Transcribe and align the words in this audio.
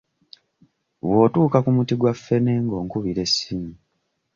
Bw'otuuka 1.07 1.57
ku 1.63 1.69
muti 1.77 1.93
gwa 1.99 2.13
ffene 2.19 2.51
ng'onkubira 2.63 3.21
essimu. 3.27 3.71